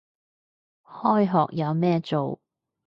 [0.83, 2.39] 開學有咩做